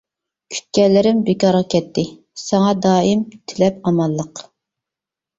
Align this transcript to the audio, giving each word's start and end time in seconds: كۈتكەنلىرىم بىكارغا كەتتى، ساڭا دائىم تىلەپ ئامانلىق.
كۈتكەنلىرىم 0.53 1.17
بىكارغا 1.25 1.59
كەتتى، 1.73 2.03
ساڭا 2.43 2.71
دائىم 2.85 3.21
تىلەپ 3.53 3.77
ئامانلىق. 3.91 4.43